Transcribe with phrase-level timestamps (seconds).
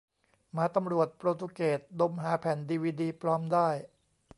[0.53, 3.69] หมาตำรวจโปรตุเกส ดมหาแผ่นดีวีดีปลอมได้!